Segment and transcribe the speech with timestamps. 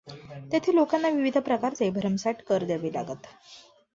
[0.51, 3.27] तेथे लोकांना विविध प्रकारचे भरमसाठ कर द्यावे लागत.